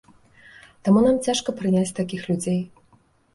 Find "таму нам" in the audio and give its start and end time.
0.87-1.19